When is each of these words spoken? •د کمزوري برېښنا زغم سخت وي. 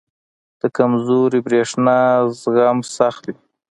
•د 0.61 0.63
کمزوري 0.77 1.39
برېښنا 1.47 1.97
زغم 2.41 2.77
سخت 2.97 3.23
وي. 3.27 3.35